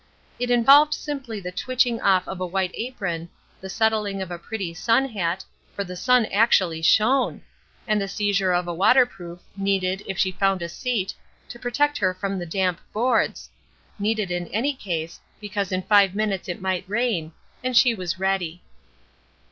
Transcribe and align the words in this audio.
It 0.39 0.49
involved 0.49 0.95
simply 0.95 1.39
the 1.39 1.51
twitching 1.51 2.01
off 2.01 2.27
of 2.27 2.41
a 2.41 2.45
white 2.47 2.71
apron, 2.73 3.29
the 3.59 3.69
settling 3.69 4.19
of 4.19 4.31
a 4.31 4.39
pretty 4.39 4.73
sun 4.73 5.09
hat 5.09 5.45
for 5.75 5.83
the 5.83 5.95
sun 5.95 6.25
actually 6.33 6.81
shone! 6.81 7.43
and 7.87 8.01
the 8.01 8.07
seizure 8.07 8.51
of 8.51 8.67
a 8.67 8.73
waterproof, 8.73 9.41
needed, 9.55 10.01
if 10.07 10.17
she 10.17 10.31
found 10.31 10.63
a 10.63 10.69
seat, 10.69 11.13
to 11.49 11.59
protect 11.59 11.99
her 11.99 12.15
from 12.15 12.39
the 12.39 12.47
damp 12.47 12.81
boards 12.91 13.51
needed 13.99 14.31
in 14.31 14.47
any 14.47 14.73
case, 14.73 15.19
because 15.39 15.71
in 15.71 15.83
five 15.83 16.15
minutes 16.15 16.49
it 16.49 16.61
might 16.63 16.89
rain 16.89 17.31
and 17.63 17.77
she 17.77 17.93
was 17.93 18.17
ready. 18.17 18.63